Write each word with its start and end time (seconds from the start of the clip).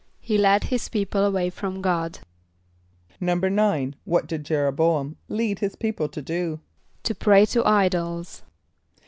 =He 0.19 0.35
led 0.39 0.63
his 0.63 0.89
people 0.89 1.23
away 1.23 1.51
from 1.51 1.79
God.= 1.79 2.21
=9.= 3.21 3.93
What 4.03 4.25
did 4.25 4.45
J[)e]r 4.45 4.65
o 4.65 4.71
b[=o]´am 4.71 5.15
lead 5.29 5.59
his 5.59 5.75
people 5.75 6.09
to 6.09 6.23
do? 6.23 6.59
=To 7.03 7.13
pray 7.13 7.45
to 7.45 7.63
idols. 7.63 8.41